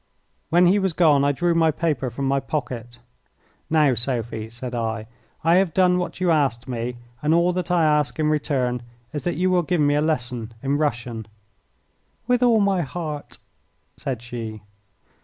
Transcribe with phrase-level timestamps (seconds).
[0.49, 2.97] When he was gone I drew my paper from my pocket.
[3.69, 5.05] "Now, Sophie," said I,
[5.43, 8.81] "I have done what you asked me, and all that I ask in return
[9.13, 11.27] is that you will give me a lesson in Russian."
[12.25, 13.37] "With all my heart,"
[13.95, 14.63] said she.